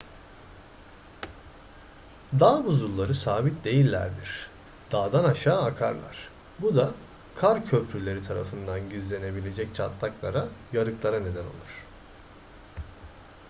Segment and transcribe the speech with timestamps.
[2.39, 4.49] dağ buzulları sabit değillerdir
[4.91, 6.91] dağdan aşağı akarlar bu da
[7.35, 11.85] kar köprüleri tarafından gizlenebilecek çatlaklara yarıklara neden olur